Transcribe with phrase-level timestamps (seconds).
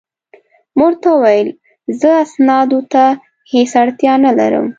[0.77, 1.47] ما ورته وویل:
[1.99, 3.03] زه اسنادو ته
[3.51, 4.65] هیڅ اړتیا نه لرم.